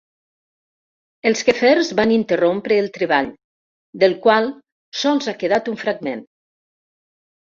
[1.31, 3.29] Els quefers van interrompre el treball,
[4.05, 4.49] del qual
[5.03, 6.25] sols ha quedat un fragment.